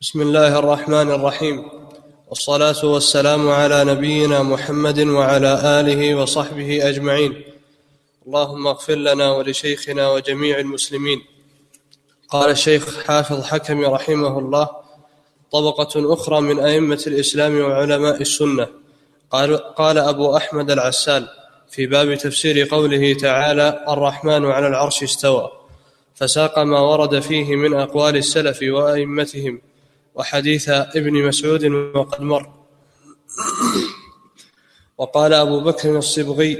[0.00, 1.68] بسم الله الرحمن الرحيم.
[2.28, 7.42] والصلاة والسلام على نبينا محمد وعلى آله وصحبه أجمعين.
[8.26, 11.20] اللهم اغفر لنا ولشيخنا وجميع المسلمين.
[12.28, 14.68] قال الشيخ حافظ حكم رحمه الله
[15.52, 18.66] طبقة أخرى من أئمة الإسلام وعلماء السنة.
[19.30, 21.28] قال, قال أبو أحمد العسال
[21.70, 25.50] في باب تفسير قوله تعالى الرحمن على العرش استوى.
[26.14, 29.60] فساق ما ورد فيه من أقوال السلف وأئمتهم.
[30.16, 31.64] وحديث ابن مسعود
[31.96, 32.52] وقد مر.
[34.98, 36.54] وقال أبو بكر الصبغي.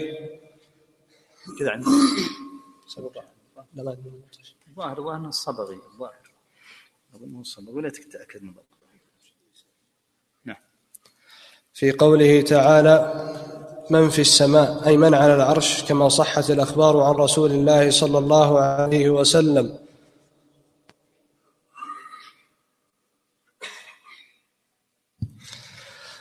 [1.58, 1.86] كذا عندي.
[4.76, 6.30] الظاهر الظاهر الصبغي الظاهر
[7.14, 8.54] أظنه الصبغي ولا تتأكد من
[10.44, 10.56] نعم.
[11.74, 12.96] في قوله تعالى
[13.90, 18.60] من في السماء أي من على العرش كما صحت الأخبار عن رسول الله صلى الله
[18.60, 19.78] عليه وسلم.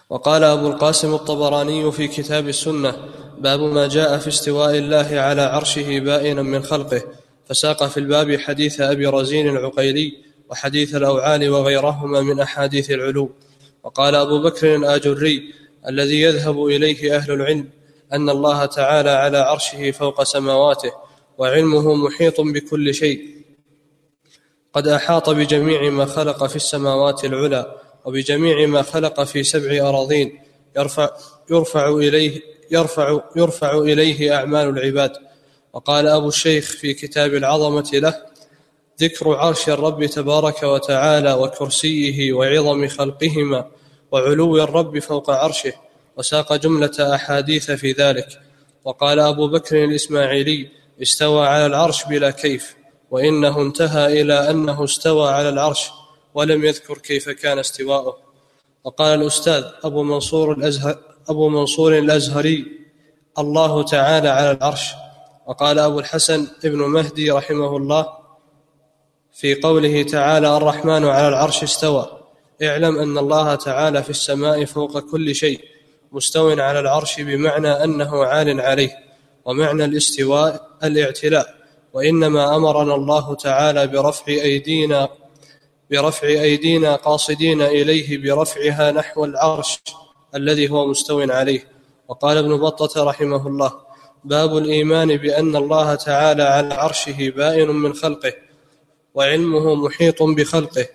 [0.10, 2.96] وقال أبو القاسم الطبراني في كتاب السنة
[3.38, 7.02] باب ما جاء في استواء الله على عرشه بائنا من خلقه
[7.46, 10.14] فساق في الباب حديث أبي رزين العقيلي
[10.50, 13.30] وحديث الأوعال وغيرهما من أحاديث العلو
[13.84, 15.54] وقال أبو بكر الآجري
[15.88, 17.70] الذي يذهب إليه أهل العلم
[18.14, 20.92] أن الله تعالى على عرشه فوق سماواته
[21.38, 23.36] وعلمه محيط بكل شيء.
[24.74, 27.76] قد أحاط بجميع ما خلق في السماوات العلى
[28.06, 30.40] وبجميع ما خلق في سبع أراضين
[30.78, 31.10] يرفع,
[31.52, 35.12] يرفع إليه يرفع, يرفع إليه أعمال العباد.
[35.74, 38.16] وقال أبو الشيخ في كتاب العظمة له
[39.02, 43.66] ذكر عرش الرب تبارك وتعالى وكرسيه وعظم خلقهما
[44.12, 45.74] وعلو الرب فوق عرشه
[46.18, 48.28] وساق جملة أحاديث في ذلك.
[48.86, 50.70] وقال أبو بكر الإسماعيلي
[51.02, 52.76] استوى على العرش بلا كيف
[53.12, 55.90] وإنه انتهى إلى أنه استوى على العرش
[56.36, 58.18] ولم يذكر كيف كان استواؤه.
[58.84, 60.98] وقال الأستاذ أبو منصور الأزهر
[61.30, 62.66] أبو منصور الأزهري
[63.40, 64.94] الله تعالى على العرش.
[65.48, 68.08] وقال أبو الحسن ابن مهدي رحمه الله
[69.34, 72.20] في قوله تعالى الرحمن على العرش استوى.
[72.64, 75.60] اعلم أن الله تعالى في السماء فوق كل شيء
[76.12, 79.00] مستو على العرش بمعنى أنه عال عليه.
[79.46, 81.56] ومعنى الاستواء الإعتلاء.
[81.94, 85.10] وإنما أمرنا الله تعالى برفع أيدينا
[85.92, 89.82] برفع أيدينا قاصدين إليه برفعها نحو العرش
[90.36, 91.68] الذي هو مستو عليه.
[92.08, 93.72] وقال ابن بطة رحمه الله
[94.24, 98.34] باب الإيمان بأن الله تعالى على عرشه بائن من خلقه
[99.14, 100.86] وعلمه محيط بخلقه.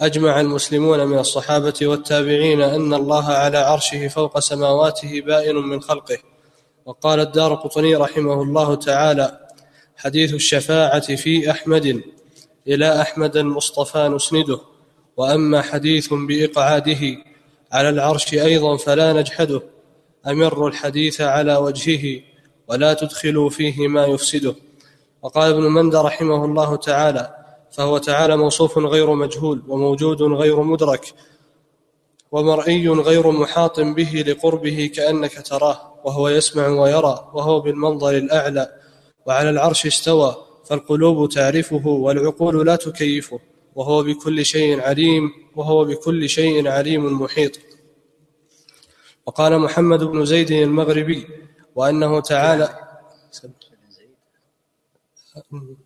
[0.00, 6.18] أجمع المسلمون من الصحابة والتابعين أن الله على عرشه فوق سماواته بائن من خلقه.
[6.86, 9.38] وقال الدار قطني رحمه الله تعالى
[9.96, 12.02] حديث الشفاعة في أحمد.
[12.68, 14.60] إلى أحمد المصطفى نسنده
[15.16, 17.00] وأما حديث بإقعاده
[17.72, 19.62] على العرش أيضا فلا نجحده
[20.26, 22.20] أمر الحديث على وجهه
[22.68, 24.54] ولا تدخلوا فيه ما يفسده.
[25.22, 27.34] وقال ابن مند رحمه الله تعالى
[27.72, 31.14] فهو تعالى موصوف غير مجهول وموجود غير مدرك
[32.32, 38.72] ومرئي غير محاط به لقربه كأنك تراه وهو يسمع ويرى وهو بالمنظر الأعلى
[39.26, 40.36] وعلى العرش استوى
[40.68, 43.40] فالقلوب تعرفه والعقول لا تكيفه
[43.74, 47.58] وهو بكل شيء عليم وهو بكل شيء عليم محيط.
[49.26, 51.26] وقال محمد بن زيد المغربي
[51.74, 52.88] وأنه تعالى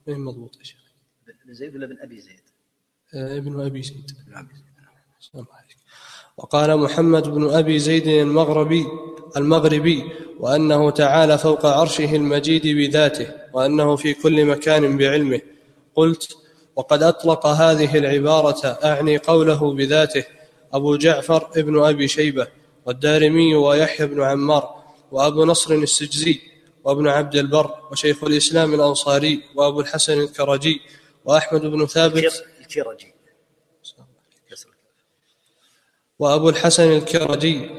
[0.06, 0.81] من مضبوط يا شيخ؟
[1.49, 2.41] زيد ولا بن أبي زيد؟
[3.14, 4.10] آه، ابن أبي زيد.
[6.37, 8.87] وقال محمد بن أبي زيد المغربي
[9.37, 10.04] المغربي
[10.41, 15.41] وأنه تعالى فوق عرشه المجيد بذاته وأنه في كل مكان بعلمه.
[15.94, 16.37] قلت
[16.76, 20.25] وقد أطلق هذه العبارة أعني قوله بذاته
[20.72, 22.47] أبو جعفر ابن أبي شيبة
[22.87, 24.75] والدارمي ويحيى بن عمار
[25.12, 26.41] وأبو نصر السجزي
[26.84, 30.81] وابن عبد البر وشيخ الإسلام الأنصاري وأبو الحسن الكرجي
[31.25, 32.44] وأحمد بن ثابت.
[32.60, 33.12] الكرجي.
[36.22, 37.70] وأبو الحسن الكرجي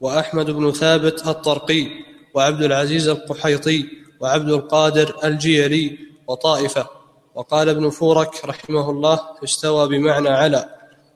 [0.00, 1.86] وأحمد بن ثابت الطرقي
[2.34, 3.86] وعبد العزيز القحيطي
[4.20, 5.98] وعبد القادر الجيلي
[6.28, 6.86] وطائفة.
[7.34, 10.68] وقال ابن فورك رحمه الله استوى بمعنى على.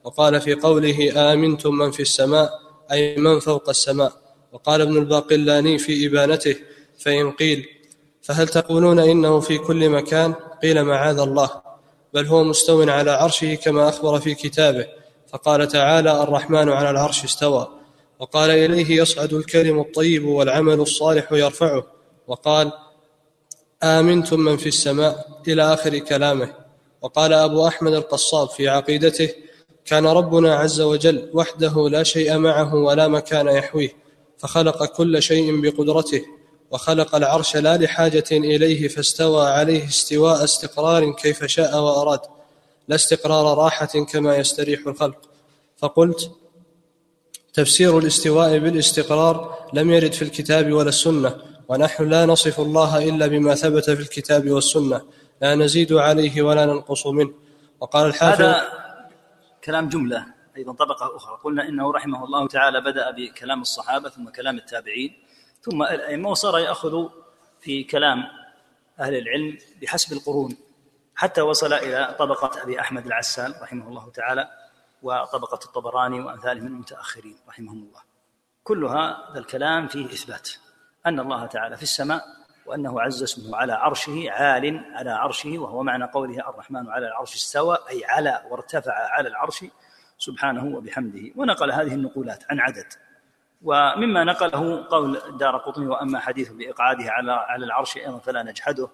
[0.03, 2.49] وقال في قوله آمنتم من في السماء
[2.91, 4.11] أي من فوق السماء.
[4.51, 6.55] وقال ابن الباقلاني في إبانته
[6.99, 7.65] فإن قيل
[8.21, 10.33] فهل تقولون إنه في كل مكان؟
[10.63, 11.49] قيل معاذ الله.
[12.13, 15.04] بل هو مستو على عرشه كما أخبر في كتابه.
[15.27, 17.67] فقال تعالى الرحمن على العرش استوى.
[18.19, 21.83] وقال إليه يصعد الكلم الطيب والعمل الصالح يرفعه.
[22.27, 22.71] وقال
[23.83, 26.53] آمنتم من في السماء إلى آخر كلامه.
[27.01, 29.29] وقال أبو أحمد القصاب في عقيدته
[29.85, 33.95] كان ربنا عز وجل وحده لا شيء معه ولا مكان يحويه.
[34.37, 36.25] فخلق كل شيء بقدرته.
[36.71, 42.19] وخلق العرش لا لحاجة إليه فاستوى عليه استواء استقرار كيف شاء وأراد.
[42.87, 45.29] لا استقرار راحة كما يستريح الخلق.
[45.77, 46.31] فقلت
[47.53, 51.35] تفسير الاستواء بالاستقرار لم يرد في الكتاب ولا السنة
[51.67, 55.01] ونحن لا نصف الله إلا بما ثبت في الكتاب والسنة.
[55.41, 57.33] لا نزيد عليه ولا ننقص منه.
[57.79, 58.69] وقال الحافظ هذا
[59.63, 60.25] كلام جملة
[60.57, 61.39] أيضا طبقة أخرى.
[61.43, 65.13] قلنا إنه رحمه الله تعالى بدأ بكلام الصحابة ثم كلام التابعين.
[65.61, 67.05] ثم الأئمة وصار يأخذ
[67.61, 68.23] في كلام
[68.99, 70.57] أهل العلم بحسب القرون.
[71.15, 74.47] حتى وصل إلى طبقة أبي أحمد العسال رحمه الله تعالى
[75.01, 78.01] وطبقة الطبراني وأمثاله من المتأخرين رحمهم الله.
[78.63, 80.49] كل هذا الكلام فيه إثبات.
[81.05, 82.21] أن الله تعالى في السماء
[82.65, 87.77] وأنه عز اسمه على عرشه عال على عرشه وهو معنى قوله الرحمن على العرش استوى
[87.89, 89.65] أي على وارتفع على العرش
[90.17, 91.31] سبحانه وبحمده.
[91.35, 92.93] ونقل هذه النقولات عن عدد.
[93.61, 98.89] ومما نقله قول دار قطني وأما حديث بإقعاده على على العرش أيضا فلا نجحده.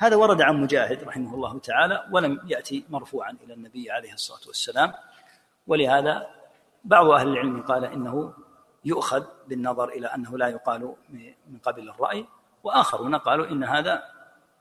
[0.00, 4.92] هذا ورد عن مجاهد رحمه الله تعالى ولم يأتي مرفوعا إلى النبي عليه الصلاة والسلام.
[5.66, 6.26] ولهذا
[6.84, 8.34] بعض أهل العلم قال إنه
[8.84, 10.94] يؤخذ بالنظر إلى أنه لا يقال
[11.48, 12.26] من قبل الرأي
[12.62, 14.02] وآخرون قالوا إن هذا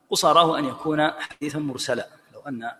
[0.09, 2.07] قصاراه أن يكون حديثا مرسلا.
[2.33, 2.71] لو أن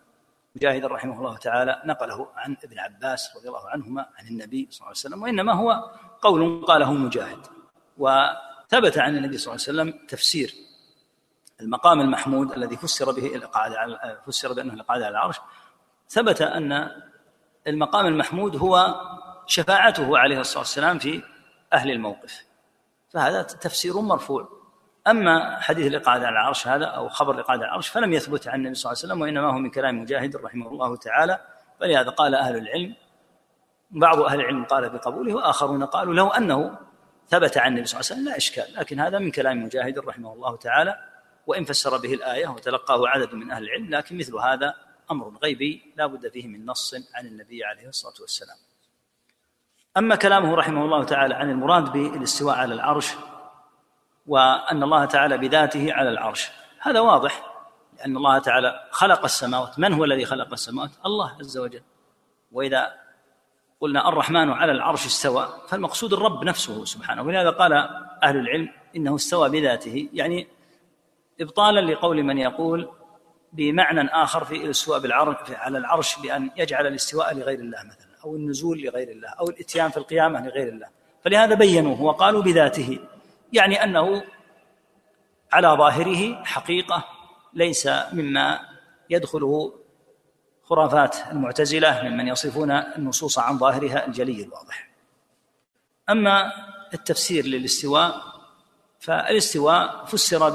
[0.56, 4.88] مجاهد رحمه الله تعالى نقله عن ابن عباس رضي الله عنهما عن النبي صلى الله
[4.88, 5.90] عليه وسلم وإنما هو
[6.20, 7.46] قول قاله مجاهد.
[7.98, 10.67] وثبت عن النبي صلى الله عليه وسلم تفسير
[11.60, 15.40] المقام المحمود الذي فسر به الإقعاد على فسر بأنه الإقعاد على العرش
[16.08, 16.90] ثبت أن
[17.66, 18.94] المقام المحمود هو
[19.46, 21.22] شفاعته عليه الصلاة والسلام في
[21.72, 22.44] أهل الموقف.
[23.10, 24.48] فهذا تفسير مرفوع.
[25.06, 28.74] أما حديث الإقعاد على العرش هذا أو خبر الإقعاد على العرش فلم يثبت عن النبي
[28.74, 31.40] صلى الله عليه وسلم وإنما هو من كلام مجاهد رحمه الله تعالى.
[31.80, 32.94] فلهذا قال أهل العلم
[33.90, 36.78] بعض أهل العلم قال بقبوله وآخرون قالوا لو أنه
[37.28, 40.32] ثبت عن النبي صلى الله عليه وسلم لا إشكال لكن هذا من كلام مجاهد رحمه
[40.32, 40.98] الله تعالى.
[41.48, 44.74] وإن فسر به الآية وتلقاه عدد من أهل العلم لكن مثل هذا
[45.10, 48.56] أمر غيبي لا بد فيه من نص عن النبي عليه الصلاة والسلام.
[49.96, 53.14] أما كلامه رحمه الله تعالى عن المراد بالاستواء على العرش
[54.26, 56.48] وأن الله تعالى بذاته على العرش
[56.80, 57.42] هذا واضح
[57.98, 59.78] لأن الله تعالى خلق السماوات.
[59.78, 61.82] من هو الذي خلق السماوات؟ الله عز وجل.
[62.52, 62.94] وإذا
[63.80, 67.72] قلنا الرحمن على العرش استوى فالمقصود الرب نفسه سبحانه ولهذا قال
[68.22, 70.57] أهل العلم إنه استوى بذاته يعني
[71.40, 72.88] إبطالا لقول من يقول
[73.52, 78.82] بمعنى آخر في الاستواء بالعرش على العرش بأن يجعل الاستواء لغير الله مثلا أو النزول
[78.82, 80.86] لغير الله أو الإتيان في القيامة لغير الله.
[81.24, 82.98] فلهذا بينوه وقالوا بذاته
[83.52, 84.24] يعني أنه
[85.52, 87.04] على ظاهره حقيقة
[87.54, 88.60] ليس مما
[89.10, 89.74] يدخله
[90.64, 94.88] خرافات المعتزلة ممن يصفون النصوص عن ظاهرها الجلي الواضح.
[96.10, 96.52] أما
[96.94, 98.22] التفسير للاستواء
[99.00, 100.50] فالاستواء فسر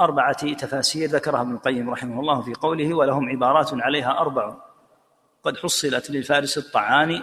[0.00, 4.54] بأربعة تفاسير ذكرها ابن القيم رحمه الله في قوله ولهم عبارات عليها أربع.
[5.42, 7.22] قد حصلت للفارس الطعاني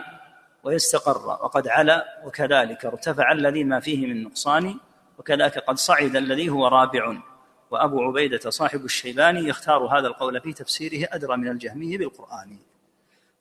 [0.63, 4.75] ويستقر وقد علا وكذلك ارتفع الذي ما فيه من نقصان
[5.17, 7.17] وكذاك قد صعد الذي هو رابع.
[7.71, 12.57] وأبو عبيدة صاحب الشيباني يختار هذا القول في تفسيره أدرى من الجهمي بالقرآن.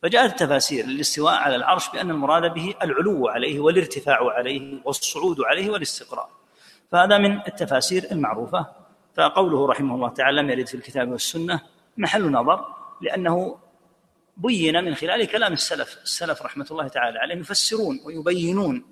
[0.03, 6.29] فجاءت التفاسير للاستواء على العرش بأن المراد به العلو عليه والارتفاع عليه والصعود عليه والاستقرار.
[6.93, 8.86] فهذا من التفاسير المعروفة.
[9.17, 11.61] فقوله رحمه الله تعالى لم يرد في الكتاب والسنة
[11.97, 13.59] محل نظر لأنه
[14.37, 18.85] بين من خلال كلام السلف السلف رحمة الله تعالى عليهم يفسرون ويبينون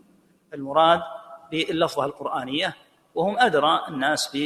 [0.54, 1.00] المراد
[1.50, 2.76] باللفظة القرآنية
[3.14, 4.36] وهم أدرى الناس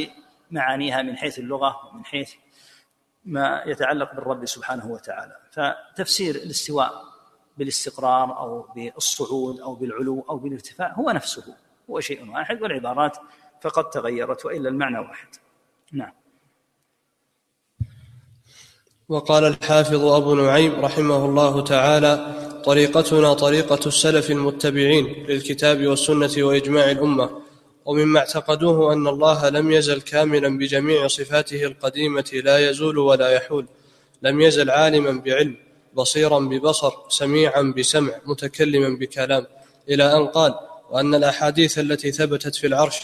[0.50, 2.34] بمعانيها من حيث اللغة ومن حيث
[3.24, 5.36] ما يتعلق بالرب سبحانه وتعالى.
[5.50, 6.92] فتفسير الاستواء
[7.58, 11.56] بالاستقرار أو بالصعود أو بالعلو أو بالارتفاع هو نفسه
[11.90, 13.18] هو شيء واحد والعبارات
[13.60, 15.28] فقد تغيرت وإلا المعنى واحد.
[15.92, 16.12] نعم.
[19.08, 27.30] وقال الحافظ أبو نعيم رحمه الله تعالى طريقتنا طريقة السلف المتبعين للكتاب والسنة وإجماع الأمة
[27.84, 33.66] ومما اعتقدوه أن الله لم يزل كاملا بجميع صفاته القديمة لا يزول ولا يحول
[34.22, 35.56] لم يزل عالما بعلم
[35.94, 39.46] بصيرا ببصر سميعا بسمع متكلما بكلام
[39.88, 40.54] إلى أن قال
[40.90, 43.00] وأن الأحاديث التي ثبتت في العرش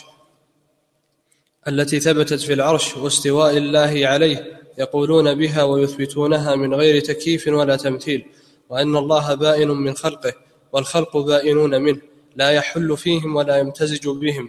[1.69, 8.25] التي ثبتت في العرش واستواء الله عليه يقولون بها ويثبتونها من غير تكييف ولا تمثيل
[8.71, 10.33] وأن الله بائن من خلقه
[10.73, 12.01] والخلق بائنون منه
[12.37, 14.49] لا يحل فيهم ولا يمتزج بهم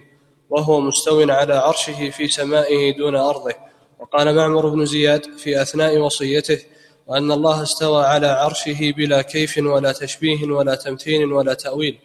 [0.50, 3.54] وهو مستو على عرشه في سمائه دون أرضه.
[4.00, 6.60] وقال معمر بن زياد في أثناء وصيته
[7.08, 12.00] وأن الله استوى على عرشه بلا كيف ولا تشبيه ولا تمثيل ولا تأويل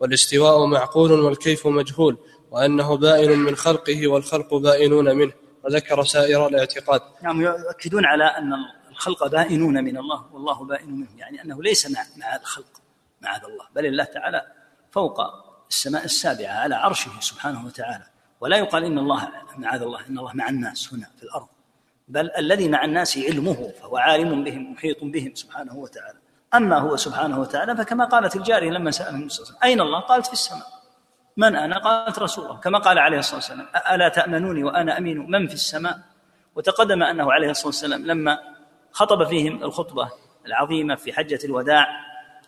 [0.00, 2.18] والاستواء معقول والكيف مجهول
[2.56, 5.32] وأنه بائن من خلقه والخلق بائنون منه
[5.64, 7.00] وذكر سائر الاعتقاد.
[7.22, 8.52] نعم يؤكدون على أن
[8.90, 12.80] الخلق بائنون من الله والله بائن منهم يعني أنه ليس مع مع الخلق
[13.20, 14.46] معاذ الله بل الله تعالى
[14.90, 15.20] فوق
[15.70, 18.04] السماء السابعة على عرشه سبحانه وتعالى.
[18.40, 21.48] ولا يقال إن الله معاذ الله إن الله مع الناس هنا في الأرض
[22.08, 26.18] بل الذي مع الناس علمه فهو عالم بهم محيط بهم سبحانه وتعالى.
[26.54, 29.80] أما هو سبحانه وتعالى فكما قالت الجارية لما سأل النبي صلى الله عليه وسلم أين
[29.80, 30.75] الله؟ قالت في السماء.
[31.36, 35.46] من أنا؟ قالت رسول الله كما قال عليه الصلاة والسلام ألا تأمنوني وأنا أمين من
[35.46, 35.98] في السماء؟
[36.54, 38.38] وتقدم أنه عليه الصلاة والسلام لما
[38.92, 40.10] خطب فيهم الخطبة
[40.46, 41.86] العظيمة في حجة الوداع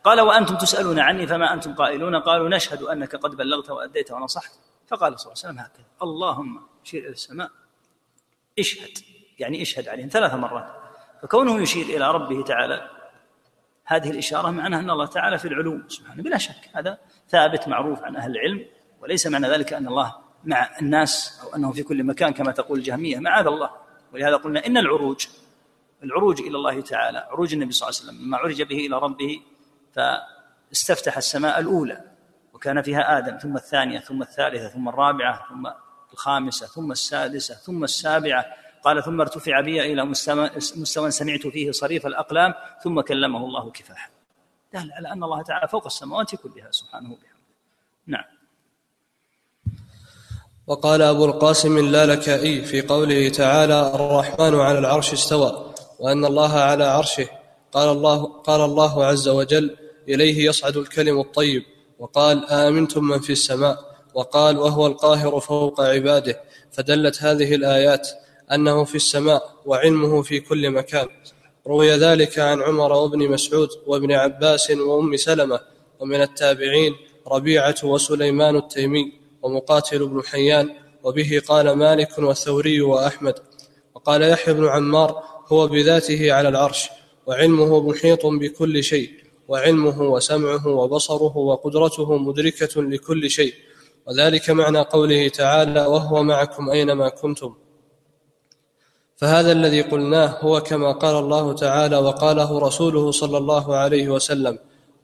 [0.05, 4.53] قال وأنتم تسألون عني فما أنتم قائلون؟ قالوا نشهد أنك قد بلغت وأديت ونصحت.
[4.87, 7.51] فقال صلى الله عليه وسلم هكذا اللهم شير إلى السماء
[8.59, 8.99] اشهد.
[9.39, 10.67] يعني اشهد عليهم ثلاث مرات.
[11.23, 12.91] فكونه يشير إلى ربه تعالى
[13.85, 18.17] هذه الإشارة معناها أن الله تعالى في العلو سبحانه بلا شك هذا ثابت معروف عن
[18.17, 18.67] أهل العلم.
[19.01, 20.15] وليس معنى ذلك أن الله
[20.45, 23.71] مع الناس أو أنه في كل مكان كما تقول الجهمية معاذ الله.
[24.13, 25.27] ولهذا قلنا إن العروج
[26.03, 29.41] العروج إلى الله تعالى عروج النبي صلى الله عليه وسلم لما عرج به إلى ربه
[29.93, 32.05] فاستفتح السماء الأولى
[32.53, 35.71] وكان فيها آدم ثم الثانية ثم الثالثة ثم الرابعة ثم
[36.13, 38.47] الخامسة ثم السادسة ثم السابعة.
[38.83, 44.11] قال ثم ارتفع بي إلى مستوى سمعت فيه صريف الأقلام ثم كلمه الله كفاحا.
[44.75, 47.45] دل على أن الله تعالى فوق السماوات كلها سبحانه وبحمده.
[48.07, 48.25] نعم.
[50.69, 57.29] وقال أبو القاسم اللالكائي في قوله تعالى الرحمن على العرش استوى وأن الله على عرشه.
[57.73, 59.77] قال الله, قال الله عز وجل
[60.09, 61.63] إليه يصعد الكلم الطيب
[61.99, 63.79] وقال آمنتم من في السماء
[64.15, 66.41] وقال وهو القاهر فوق عباده.
[66.73, 68.09] فدلت هذه الآيات
[68.53, 71.07] أنه في السماء وعلمه في كل مكان.
[71.67, 75.61] روي ذلك عن عمر وابن مسعود وابن عباس وأم سلمة
[76.01, 76.95] ومن التابعين
[77.27, 79.28] ربيعة وسليمان التيمي.
[79.43, 80.71] ومقاتل بن حيان
[81.03, 83.35] وبه قال مالك والثوري وأحمد.
[83.95, 86.89] وقال يحيى بن عمار هو بذاته على العرش
[87.27, 89.11] وعلمه محيط بكل شيء
[89.49, 93.55] وعلمه وسمعه وبصره وقدرته مدركة لكل شيء.
[94.07, 97.55] وذلك معنى قوله تعالى وهو معكم أينما كنتم
[99.17, 104.59] فهذا الذي قلناه هو كما قال الله تعالى وقاله رسوله صلى الله عليه وسلم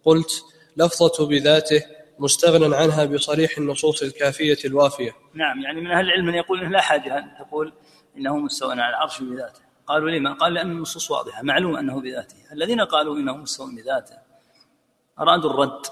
[0.05, 0.45] قلت
[0.77, 1.83] لفظة بذاته
[2.19, 5.17] مستغنى عنها بصريح النصوص الكافية الوافية.
[5.35, 7.73] نعم يعني من أهل العلم من يقول إنه لا حاجة أن تقول
[8.17, 9.61] إنه مستوى على العرش بذاته.
[9.87, 12.37] قالوا لما؟ قال لأن النصوص واضحة معلوم أنه بذاته.
[12.53, 14.17] الذين قالوا إنه مستوى بذاته
[15.21, 15.87] أرادوا الرد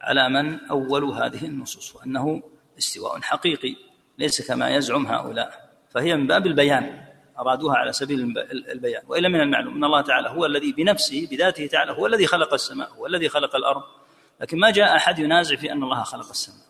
[0.00, 2.42] على من أولوا هذه النصوص وأنه
[2.78, 3.76] استواء حقيقي
[4.18, 5.70] ليس كما يزعم هؤلاء.
[5.90, 7.04] فهي من باب البيان
[7.38, 8.34] أرادوها على سبيل
[8.72, 9.02] البيان.
[9.08, 12.92] وإلا من المعلوم أن الله تعالى هو الذي بنفسه بذاته تعالى هو الذي خلق السماء
[12.92, 13.82] هو الذي خلق الأرض.
[14.44, 16.66] لكن ما جاء أحد ينازع في أن الله خلق السماء.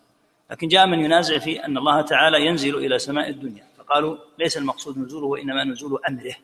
[0.50, 3.64] لكن جاء من ينازع في أن الله تعالى ينزل إلى سماء الدنيا.
[3.78, 6.35] فقالوا ليس المقصود نزوله وإنما نزول أمره.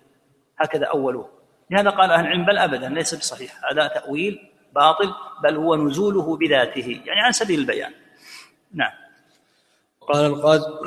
[0.59, 1.29] هكذا أولوه
[1.71, 3.61] لهذا قال أهل العلم بل أبدا ليس بصحيح.
[3.73, 4.39] هذا تأويل
[4.75, 7.93] باطل بل هو نزوله بذاته يعني عن سبيل البيان.
[8.75, 8.93] نعم.
[10.01, 10.79] وقال القادر,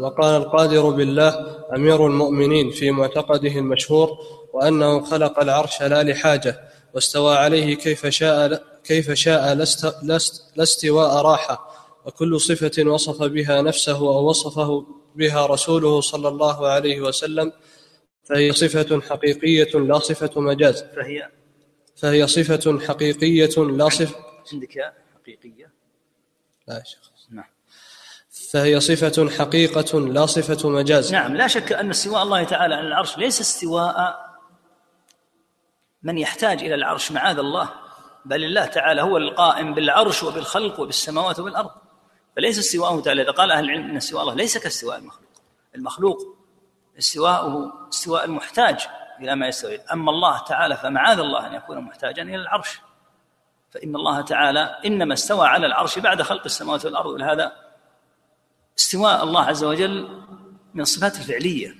[0.00, 4.10] وقال القادر بالله أمير المؤمنين في معتقده المشهور
[4.52, 6.60] وأنه خلق العرش لا لحاجة
[6.94, 8.46] واستوى عليه كيف شاء
[8.84, 11.70] كيف شاء لست لست لاستواء راحة
[12.06, 17.52] وكل صفة وصف بها نفسه أو وصفه بها رسوله صلى الله عليه وسلم
[18.24, 20.82] فهي صفة حقيقية لا صفة مجاز.
[20.96, 21.28] فهي
[21.96, 24.14] فهي صفة حقيقية لا صفة
[24.52, 25.70] عندك حقيقية؟
[26.68, 27.10] لا يا شيخ.
[27.30, 27.44] نعم.
[28.52, 31.12] فهي صفة حقيقة لا صفة مجاز.
[31.12, 34.30] نعم لا شك أن استواء الله تعالى على العرش ليس استواء
[36.02, 37.70] من يحتاج إلى العرش معاذ الله.
[38.24, 41.70] بل الله تعالى هو القائم بالعرش وبالخلق وبالسماوات وبالأرض
[42.36, 43.22] فليس استواءه تعالى.
[43.22, 45.30] إذا قال أهل العلم أن استواء الله ليس كاستواء المخلوق.
[45.74, 46.18] المخلوق
[46.98, 48.86] استواءه استواء المحتاج
[49.20, 49.80] إلى ما يستوي.
[49.80, 52.80] أما الله تعالى فمعاذ الله أن يكون محتاجا إلى العرش.
[53.70, 57.10] فإن الله تعالى إنما استوى على العرش بعد خلق السماوات والأرض.
[57.10, 57.52] ولهذا
[58.78, 60.22] استواء الله عز وجل
[60.74, 61.74] من الصفات الفعلية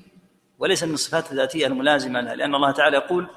[0.59, 2.35] وليس من الصفات الذاتية الملازمة لها.
[2.35, 3.28] لأن الله تعالى يقول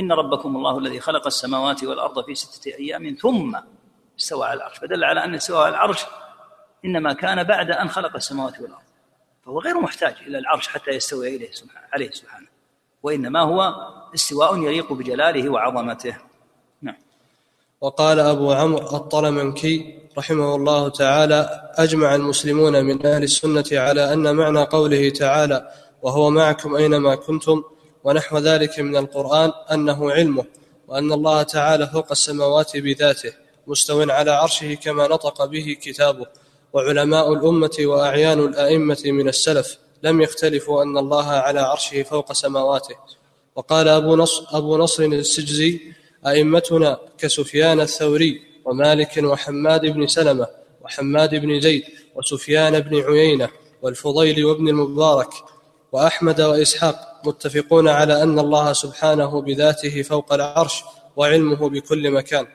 [0.00, 3.56] إن ربكم الله الذي خلق السماوات والأرض في ستة أيام ثم
[4.18, 4.78] استوى على العرش.
[4.78, 6.04] فدل على أن استوى على العرش
[6.84, 8.82] إنما كان بعد أن خلق السماوات والأرض.
[9.46, 12.46] فهو غير محتاج إلى العرش حتى يستوي إليه سبحانه عليه سبحانه.
[13.02, 13.74] وإنما هو
[14.14, 16.16] استواء يليق بجلاله وعظمته.
[16.82, 16.96] نعم.
[17.80, 24.62] وقال أبو عمرو الطلمنكي رحمه الله تعالى أجمع المسلمون من أهل السنة على أن معنى
[24.64, 25.70] قوله تعالى
[26.02, 27.62] وهو معكم أينما كنتم
[28.06, 30.44] ونحو ذلك من القرآن أنه علمه
[30.88, 33.32] وأن الله تعالى فوق السماوات بذاته
[33.66, 36.26] مستو على عرشه كما نطق به كتابه.
[36.72, 42.96] وعلماء الأمة وأعيان الأئمة من السلف لم يختلفوا أن الله على عرشه فوق سماواته.
[43.56, 45.80] وقال أبو نصر, أبو نصر السجزي
[46.26, 50.46] أئمتنا كسفيان الثوري ومالك وحماد بن سلمة
[50.84, 51.82] وحماد بن زيد
[52.14, 53.48] وسفيان بن عيينة
[53.82, 55.30] والفضيل وابن المبارك
[55.92, 60.84] وأحمد وإسحاق متفقون على أن الله سبحانه بذاته فوق العرش
[61.16, 62.46] وعلمه بكل مكان.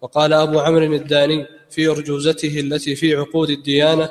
[0.00, 4.10] وقال أبو عمرو الداني في أرجوزته التي في عقود الديانة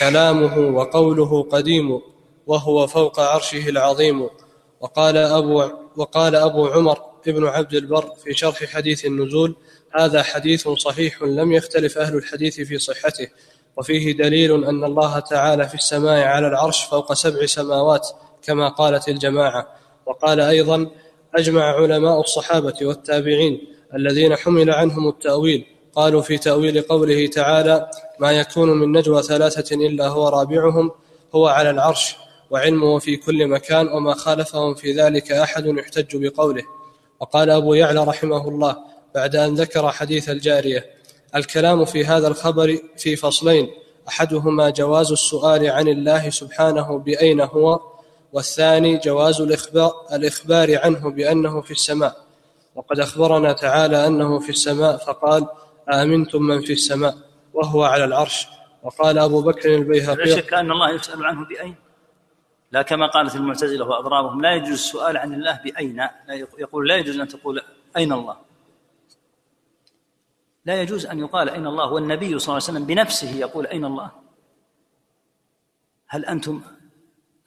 [0.00, 2.00] كلامه وقوله قديم
[2.46, 4.28] وهو فوق عرشه العظيم.
[4.80, 6.98] وقال أبو, وقال أبو عمر
[7.28, 9.56] ابن عبد البر في شرح حديث النزول
[9.98, 13.28] هذا حديث صحيح لم يختلف أهل الحديث في صحته.
[13.76, 18.08] وفيه دليل أن الله تعالى في السماء على العرش فوق سبع سماوات.
[18.42, 19.66] كما قالت الجماعة.
[20.06, 20.90] وقال أيضا
[21.34, 23.60] أجمع علماء الصحابة والتابعين
[23.94, 25.64] الذين حمل عنهم التأويل.
[25.92, 30.90] قالوا في تأويل قوله تعالى ما يكون من نجوى ثلاثة إلا هو رابعهم
[31.34, 32.16] هو على العرش
[32.50, 36.62] وعلمه في كل مكان وما خالفهم في ذلك أحد يحتج بقوله.
[37.20, 38.76] وقال أبو يعلى رحمه الله
[39.14, 40.84] بعد أن ذكر حديث الجارية
[41.36, 43.70] الكلام في هذا الخبر في فصلين
[44.08, 47.80] أحدهما جواز السؤال عن الله سبحانه بأين هو
[48.32, 52.16] والثاني جواز الإخبار, الإخبار عنه بأنه في السماء.
[52.74, 55.46] وقد أخبرنا تعالى أنه في السماء فقال
[55.92, 57.16] آمنتم من في السماء
[57.52, 58.46] وهو على العرش.
[58.82, 61.74] وقال أبو بكر البيهقي لا شك أن الله يسأل عنه بأين؟
[62.72, 67.20] لا كما قالت المعتزلة وأضرابهم لا يجوز السؤال عن الله بأين؟ لا يقول لا يجوز
[67.20, 67.62] أن تقول
[67.96, 68.36] أين الله.
[70.64, 74.10] لا يجوز أن يقال أين الله والنبي صلى الله عليه وسلم بنفسه يقول أين الله.
[76.06, 76.62] هل أنتم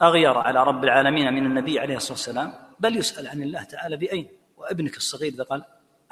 [0.02, 4.28] أغير على رب العالمين من النبي عليه الصلاة والسلام بل يسأل عن الله تعالى بأين؟
[4.58, 5.64] وابنك الصغير إذا قال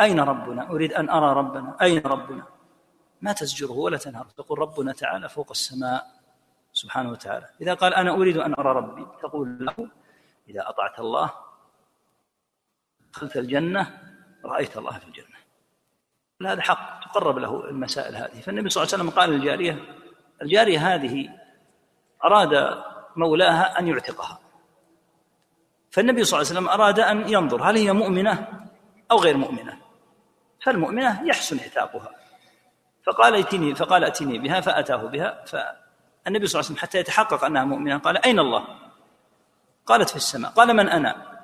[0.01, 2.43] أين ربنا؟ أريد أن أرى ربنا أين ربنا؟
[3.21, 6.07] ما تزجره ولا تنهره تقول ربنا تعالى فوق السماء
[6.73, 7.45] سبحانه وتعالى.
[7.61, 9.89] إذا قال أنا أريد أن أرى ربي تقول له
[10.49, 11.31] إذا أطعت الله
[13.13, 14.01] دخلت الجنة
[14.45, 15.39] رأيت الله في الجنة.
[16.41, 18.41] هذا حق؟ تقرب له المسائل هذه.
[18.41, 19.79] فالنبي صلى الله عليه وسلم قال للجارية
[20.41, 21.29] الجارية هذه
[22.23, 22.83] أراد
[23.15, 24.39] مولاها أن يعتقها.
[25.91, 28.47] فالنبي صلى الله عليه وسلم أراد أن ينظر هل هي مؤمنة
[29.11, 29.77] أو غير مؤمنة؟
[30.63, 32.09] فالمؤمنة يحسن عتاقها.
[33.05, 37.63] فقال ائتني فقال ائتني بها فأتاه بها فالنبي صلى الله عليه وسلم حتى يتحقق أنها
[37.63, 38.65] مؤمنة قال أين الله؟
[39.85, 40.51] قالت في السماء.
[40.51, 41.39] قال من أنا؟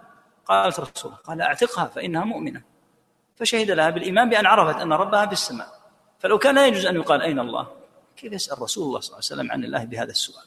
[0.45, 2.61] قالت رسول الله قال أعتقها فإنها مؤمنة.
[3.35, 5.67] فشهد لها بالإيمان بأن عرفت أن ربها في السماء.
[6.19, 7.67] فلو كان لا يجوز أن يقال أين الله
[8.17, 10.45] كيف يسأل رسول الله صلى الله عليه وسلم عن الله بهذا السؤال؟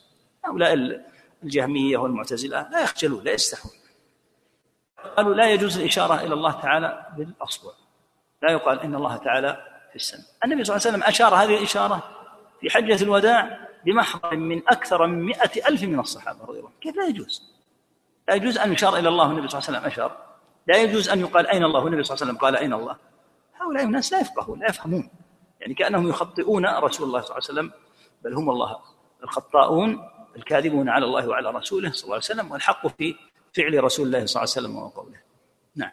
[0.49, 1.03] هؤلاء
[1.43, 3.73] الجهمية والمعتزلة لا يخجلون لا يستحون.
[5.17, 7.71] قالوا لا يجوز الإشارة إلى الله تعالى بالأصبع.
[8.43, 10.27] لا يقال إن الله تعالى في السماء.
[10.45, 12.03] النبي صلى الله عليه وسلم أشار هذه الإشارة
[12.61, 17.07] في حجة الوداع بمحضر من أكثر من مئة ألف من الصحابة رضي الله كيف لا
[17.07, 17.43] يجوز؟
[18.29, 20.17] لا يجوز أن يشار إلى الله والنبي صلى الله عليه وسلم أشار.
[20.67, 22.97] لا يجوز أن يقال أين الله والنبي صلى الله عليه وسلم قال أين الله.
[23.61, 25.11] هؤلاء الناس لا يفقهون لا يفهمون.
[25.61, 27.73] يعني كأنهم يخطئون رسول الله صلى الله عليه وسلم
[28.25, 28.79] بل هم الله
[29.23, 30.09] الخطاؤون
[30.39, 33.15] الكاذبون على الله وعلى رسوله صلى الله عليه وسلم والحق في
[33.57, 35.19] فعل رسول الله صلى الله عليه وسلم وقوله.
[35.77, 35.91] نعم.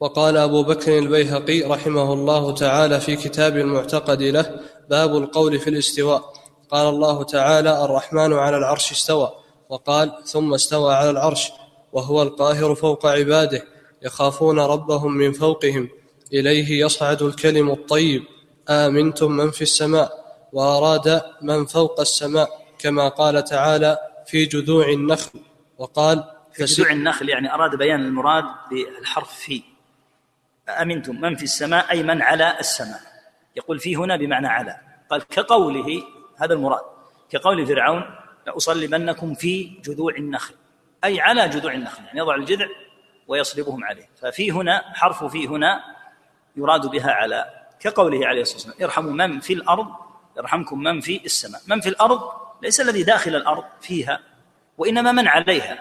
[0.00, 6.32] وقال أبو بكر البيهقي رحمه الله تعالى في كتاب المعتقد له باب القول في الاستواء.
[6.70, 9.32] قال الله تعالى الرحمن على العرش استوى.
[9.68, 11.52] وقال ثم استوى على العرش
[11.92, 13.64] وهو القاهر فوق عباده
[14.02, 15.88] يخافون ربهم من فوقهم
[16.32, 18.22] إليه يصعد الكلم الطيب
[18.68, 20.23] آمنتم من في السماء؟
[20.54, 25.40] وأراد من فوق السماء كما قال تعالى في جذوع النخل
[25.78, 29.62] وقال في جذوع النخل يعني أراد بيان المراد بالحرف في.
[30.68, 33.00] امنتم من في السماء أي من على السماء؟
[33.56, 34.76] يقول في هنا بمعنى على.
[35.10, 36.02] قال كقوله
[36.36, 36.84] هذا المراد.
[37.30, 38.04] كقول فرعون
[38.46, 40.54] لأصلبنكم في جذوع النخل.
[41.04, 42.66] أي على جذوع النخل يعني يضع الجذع
[43.28, 44.08] ويصلبهم عليه.
[44.22, 45.80] ففي هنا حرف في هنا
[46.56, 47.44] يراد بها على.
[47.80, 50.03] كقوله عليه الصلاة والسلام ارحموا من في الأرض
[50.36, 51.60] يرحمكم من في السماء.
[51.66, 52.20] من في الأرض
[52.62, 54.20] ليس الذي داخل الأرض فيها
[54.78, 55.78] وإنما من عليها.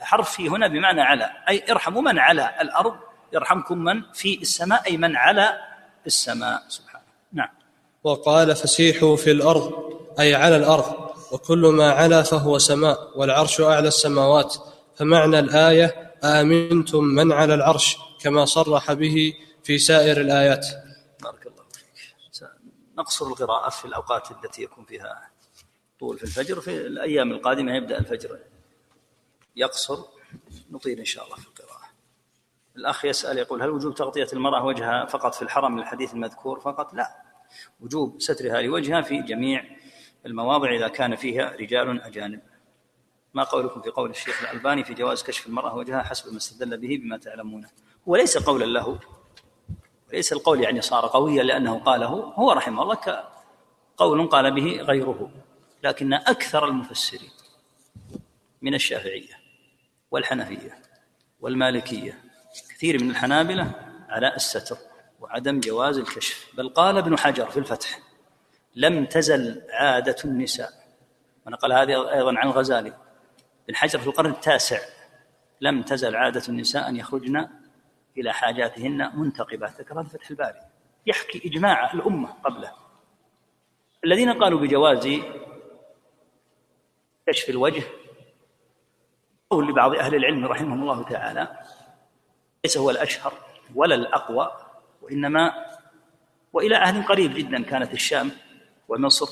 [0.00, 2.94] حرف في هنا بمعنى على أي ارحموا من على الأرض
[3.32, 5.58] يرحمكم من في السماء أي من على
[6.06, 6.62] السماء.
[6.68, 7.48] سبحانه نعم.
[8.04, 9.72] وقال فسيحوا في الأرض
[10.20, 14.54] أي على الأرض وكل ما علا فهو سماء والعرش أعلى السماوات.
[14.96, 19.32] فمعنى الآية آمنتم من على العرش كما صرح به
[19.64, 20.89] في سائر فيك
[23.00, 25.30] نقصر القراءة في الأوقات التي يكون فيها
[26.00, 28.38] طول في الفجر في الأيام القادمة يبدأ الفجر.
[29.56, 30.04] يقصر
[30.70, 31.90] نطيل إن شاء الله في القراءة.
[32.76, 37.22] الأخ يسأل يقول هل وجوب تغطية المرأة وجهها فقط في الحرم الحديث المذكور؟ فقط لا.
[37.80, 39.64] وجوب سترها لوجهها في جميع
[40.26, 42.40] المواضع إذا كان فيها رجال أجانب.
[43.34, 46.96] ما قولكم في قول الشيخ الألباني في جواز كشف المرأة وجهها حسب ما استدل به
[46.96, 47.70] بما تعلمونه.
[48.08, 48.98] هو ليس قولا له.
[50.12, 53.24] ليس القول يعني صار قويا لأنه قاله هو رحمه الله
[53.96, 55.30] قول قال به غيره
[55.82, 57.30] لكن أكثر المفسرين
[58.62, 59.40] من الشافعية
[60.10, 60.78] والحنفية
[61.40, 62.18] والمالكية
[62.70, 63.72] كثير من الحنابلة
[64.08, 64.76] على الستر
[65.20, 67.98] وعدم جواز الكشف بل قال ابن حجر في الفتح
[68.76, 70.70] لم تزل عادة النساء
[71.46, 72.96] ونقل هذه أيضا عن الغزالي
[73.68, 74.78] بن حجر في القرن التاسع
[75.60, 77.48] لم تزل عادة النساء أن يخرجن
[78.20, 79.80] إلى حاجاتهن منتقبات.
[79.80, 80.60] ذكر هذا فتح الباري.
[81.06, 82.72] يحكي إجماع الأمة قبله.
[84.04, 85.08] الذين قالوا بجواز
[87.26, 87.82] كشف الوجه
[89.50, 91.48] قول لبعض أهل العلم رحمهم الله تعالى
[92.64, 93.32] ليس هو الأشهر
[93.74, 94.50] ولا الأقوى
[95.02, 95.52] وإنما
[96.52, 98.30] وإلى عهد قريب جدا كانت الشام
[98.88, 99.28] ومصر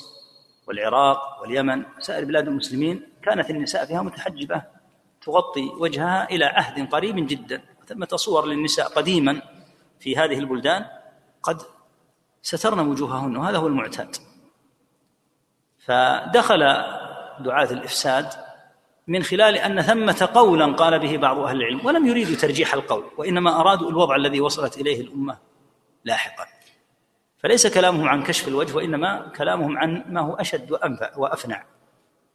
[0.67, 4.63] والعراق واليمن سائر بلاد المسلمين كانت النساء فيها متحجبة
[5.23, 7.63] تغطي وجهها إلى عهد قريب جدا.
[7.89, 9.43] ثمة صور للنساء قديما
[10.01, 10.87] في هذه البلدان
[11.43, 11.63] قد
[12.43, 14.17] سترن وجوههن وهذا هو المعتاد.
[15.79, 16.59] فدخل
[17.41, 18.29] دعاة الإفساد
[19.07, 23.61] من خلال أن ثمة قولا قال به بعض أهل العلم ولم يريدوا ترجيح القول وإنما
[23.61, 25.39] أرادوا الوضع الذي وصلت إليه الأمة
[26.05, 26.47] لاحقا.
[27.39, 31.65] فليس كلامهم عن كشف الوجه وإنما كلامهم عن ما هو أشد وأنفع وأفنع.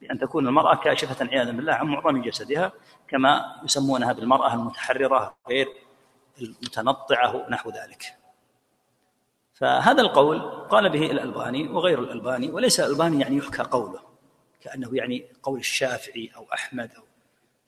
[0.04, 2.72] بأن تكون المرأة كاشفة عياذا بالله عن معظم جسدها
[3.08, 5.68] كما يسمونها بالمرأة المتحررة غير
[6.42, 8.16] المتنطعة نحو ذلك.
[9.54, 14.00] فهذا القول قال به الألباني وغير الألباني وليس الألباني يعني يحكى قوله
[14.62, 17.04] كأنه يعني قول الشافعي أو أحمد أو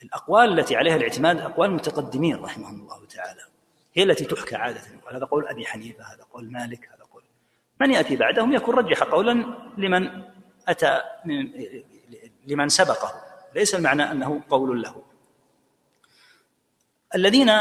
[0.03, 3.41] الأقوال التي عليها الاعتماد أقوال المتقدمين رحمهم الله تعالى
[3.93, 4.81] هي التي تحكى عادة.
[5.11, 7.23] هذا قول أبي حنيفة هذا قول مالك هذا قول
[7.81, 9.45] من يأتي بعدهم يكون رجح قولا
[9.77, 10.23] لمن
[10.67, 11.51] أتى من
[12.45, 13.21] لمن سبقه.
[13.55, 15.03] ليس المعنى أنه قول له.
[17.15, 17.51] الذين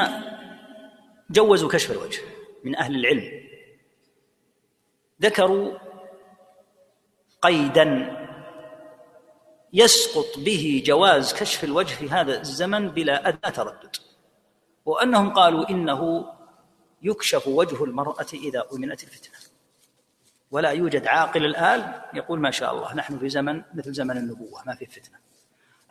[1.31, 2.23] جوزوا كشف الوجه
[2.65, 3.49] من أهل العلم
[5.23, 5.79] ذكروا
[7.43, 8.17] قيدا
[9.73, 13.97] يسقط به جواز كشف الوجه في هذا الزمن بلا أدنى تردد.
[14.85, 16.33] وأنهم قالوا إنه
[17.03, 19.54] يكشف وجه المرأة إذا أمنت الفتنة.
[20.55, 24.75] ولا يوجد عاقل الآن يقول ما شاء الله نحن في زمن مثل زمن النبوة ما
[24.75, 25.19] في فتنة.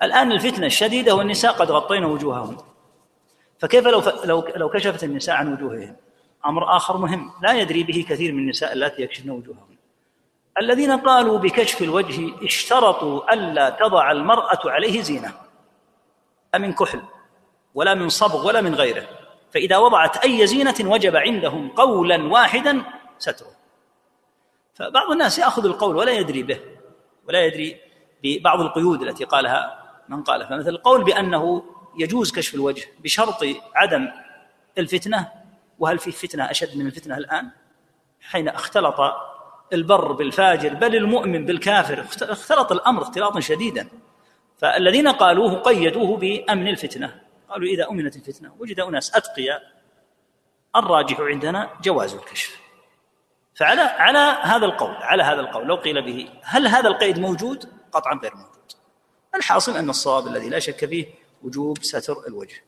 [0.03, 2.57] الآن الفتنة الشديدة والنساء قد غطينا وجوههن
[3.59, 5.95] فكيف لو لو لو كشفت النساء عن وجوههن
[6.45, 9.75] أمر آخر مهم لا يدري به كثير من النساء اللاتي يكشفن وجوههن
[10.61, 15.33] الذين قالوا بكشف الوجه اشترطوا ألا تضع المرأة عليه زينة
[16.53, 17.01] لا من كحل
[17.75, 19.07] ولا من صبغ ولا من غيره.
[19.53, 22.83] فإذا وضعت أي زينة وجب عندهم قولا واحدا
[23.19, 23.62] ستره.
[24.73, 26.59] فبعض الناس يأخذ القول ولا يدري به
[27.27, 27.77] ولا يدري
[28.23, 31.63] ببعض القيود التي قالها من قال فمثل القول بأنه
[31.97, 34.07] يجوز كشف الوجه بشرط عدم
[34.77, 35.31] الفتنة
[35.79, 37.49] وهل في فتنة أشد من الفتنة الآن؟
[38.21, 38.95] حين اختلط
[39.73, 43.87] البر بالفاجر بل المؤمن بالكافر اختلط الأمر اختلاطا شديدا.
[44.57, 47.21] فالذين قالوه قيدوه بأمن الفتنة.
[47.49, 49.61] قالوا إذا أمنت الفتنة وجد أناس اتقياء
[50.75, 52.62] الراجح عندنا جواز الكشف.
[53.55, 55.67] فعلى على هذا القول على هذا القول.
[55.67, 58.71] لو قيل به هل هذا القيد موجود؟ قطعا غير موجود.
[59.35, 61.05] الحاصل أن الصواب الذي لا شك فيه
[61.43, 62.63] وجوب ستر الوجه.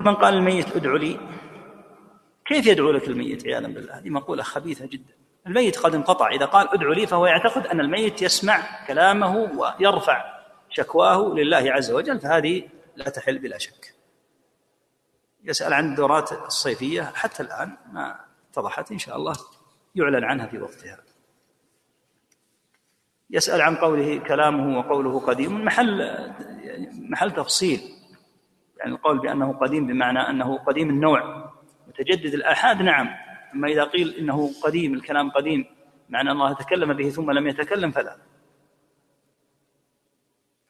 [0.00, 1.20] من قال الميت ادعو لي؟
[2.46, 3.98] كيف يدعو لك الميت؟ عياذا بالله.
[3.98, 5.14] هذه مقولة خبيثة جدا.
[5.46, 6.28] الميت قد انقطع.
[6.28, 10.34] إذا قال ادعو لي فهو يعتقد أن الميت يسمع كلامه ويرفع
[10.70, 12.62] شكواه لله عز وجل فهذه
[12.96, 13.93] لا تحل بلا شك.
[15.44, 19.34] يسأل عن الدورات الصيفية حتى الآن ما اتضحت إن شاء الله
[19.94, 20.98] يعلن عنها في وقتها.
[23.30, 26.18] يسأل عن قوله كلامه وقوله قديم محل
[27.10, 27.80] محل تفصيل.
[28.78, 31.52] يعني القول بأنه قديم بمعنى أنه قديم النوع
[31.88, 33.08] متجدد الآحاد نعم.
[33.54, 35.66] أما إذا قيل إنه قديم الكلام قديم
[36.08, 38.16] معنى الله تكلم به ثم لم يتكلم فلا.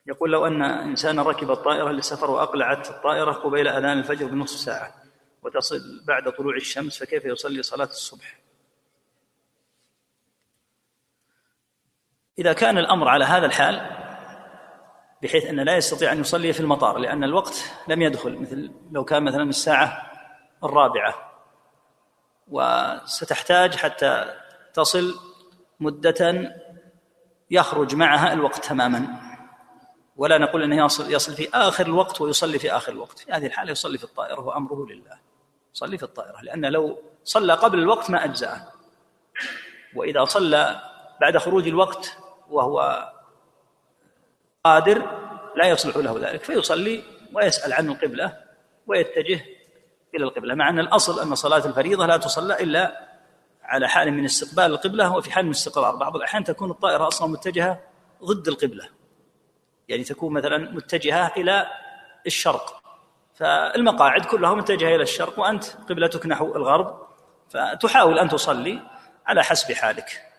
[0.07, 4.95] يقول لو أن إنسانا ركب الطائرة للسفر وأقلعت الطائرة قبيل أذان الفجر بنصف ساعة
[5.43, 8.39] وتصل بعد طلوع الشمس فكيف يصلي صلاة الصبح؟
[12.39, 13.91] إذا كان الأمر على هذا الحال
[15.23, 19.23] بحيث أنه لا يستطيع أن يصلي في المطار لأن الوقت لم يدخل مثل لو كان
[19.23, 20.11] مثلا الساعة
[20.65, 21.15] الرابعة
[22.49, 24.35] وستحتاج حتى
[24.75, 25.15] تصل
[25.81, 26.53] مدة
[27.51, 29.24] يخرج معها الوقت تماما.
[30.17, 33.19] ولا نقول إنه يصل يصل في آخر الوقت ويصلي في آخر الوقت.
[33.19, 35.19] في هذه الحالة يصلي في الطائرة وامره لله.
[35.75, 38.69] يصلي في الطائرة لأن لو صلى قبل الوقت ما أجزأه.
[39.97, 40.81] وإذا صلى
[41.21, 42.19] بعد خروج الوقت
[42.51, 43.09] وهو
[44.65, 45.03] قادر
[45.57, 46.45] لا يصلح له ذلك.
[46.45, 48.37] فيصلي ويسأل عن القبلة
[48.87, 49.41] ويتجه
[50.15, 53.09] إلى القبلة مع أن الأصل أن صلاة الفريضة لا تصلى إلا
[53.63, 55.97] على حال من استقبال القبلة وفي حال من استقرار.
[55.97, 57.81] بعض الأحيان تكون الطائرة أصلا متجهة
[58.25, 58.89] ضد القبلة.
[59.89, 61.67] يعني تكون مثلا متجهة إلى
[62.27, 62.83] الشرق.
[63.35, 67.07] فالمقاعد كلها متجهة إلى الشرق وأنت قبلتك نحو الغرب
[67.51, 68.83] فتحاول أن تصلي
[69.27, 70.34] على حسب حالك.